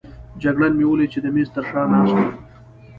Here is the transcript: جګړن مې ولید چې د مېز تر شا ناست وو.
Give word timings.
جګړن 0.41 0.71
مې 0.77 0.85
ولید 0.87 1.09
چې 1.13 1.19
د 1.23 1.27
مېز 1.35 1.49
تر 1.55 1.63
شا 1.69 1.81
ناست 1.91 2.15
وو. 2.17 2.29